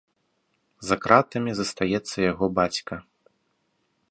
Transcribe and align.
За 0.89 0.95
кратамі 1.03 1.51
застаецца 1.59 2.17
яго 2.31 2.45
бацька. 2.61 2.93